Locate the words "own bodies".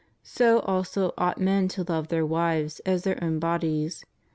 3.23-4.03